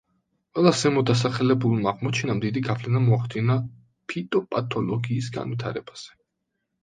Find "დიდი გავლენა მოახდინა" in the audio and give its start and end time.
2.45-3.57